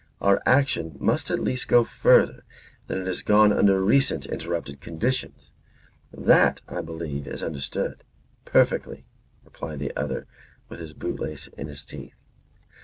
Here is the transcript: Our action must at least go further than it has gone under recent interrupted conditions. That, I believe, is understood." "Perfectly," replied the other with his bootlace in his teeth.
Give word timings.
Our 0.19 0.41
action 0.47 0.97
must 0.99 1.29
at 1.29 1.39
least 1.39 1.67
go 1.67 1.83
further 1.83 2.43
than 2.87 2.97
it 3.01 3.05
has 3.05 3.21
gone 3.21 3.53
under 3.53 3.79
recent 3.79 4.25
interrupted 4.25 4.81
conditions. 4.81 5.51
That, 6.11 6.59
I 6.67 6.81
believe, 6.81 7.27
is 7.27 7.43
understood." 7.43 8.03
"Perfectly," 8.43 9.05
replied 9.45 9.77
the 9.77 9.95
other 9.95 10.25
with 10.69 10.79
his 10.79 10.93
bootlace 10.95 11.49
in 11.55 11.67
his 11.67 11.85
teeth. 11.85 12.15